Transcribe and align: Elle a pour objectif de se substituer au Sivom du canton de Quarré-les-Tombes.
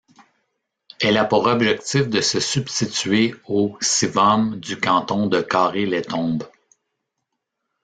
Elle 0.99 1.15
a 1.15 1.25
pour 1.25 1.45
objectif 1.45 2.09
de 2.09 2.21
se 2.21 2.39
substituer 2.39 3.35
au 3.47 3.77
Sivom 3.81 4.55
du 4.55 4.79
canton 4.79 5.27
de 5.27 5.41
Quarré-les-Tombes. 5.41 6.47